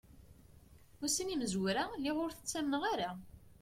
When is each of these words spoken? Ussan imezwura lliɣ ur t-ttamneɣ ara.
Ussan 1.05 1.33
imezwura 1.33 1.83
lliɣ 1.97 2.17
ur 2.25 2.31
t-ttamneɣ 2.33 2.83
ara. 2.93 3.11